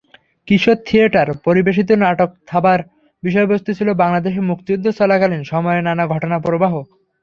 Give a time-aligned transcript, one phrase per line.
[0.47, 2.79] কিশোর theatre পরিবেশিত নাটক থাবার
[3.23, 6.73] বিষয়বস্তু ছিল বাংলাদেশের মুক্তিযুদ্ধ চলাকালীন সময়ের নানা ঘটনাপ্রবাহ।